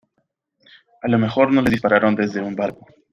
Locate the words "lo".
1.07-1.19